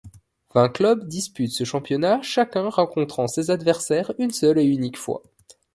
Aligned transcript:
Vingt 0.55 0.69
clubs 0.69 1.07
disputent 1.07 1.51
ce 1.51 1.63
championnat 1.63 2.23
chacun 2.23 2.69
rencontrant 2.69 3.27
ses 3.27 3.51
adversaires 3.51 4.11
une 4.17 4.31
seule 4.31 4.57
et 4.57 4.63
unique 4.65 4.97
fois. 4.97 5.21